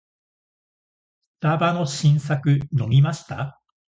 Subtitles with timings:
[1.37, 3.61] スタバの新作飲みました？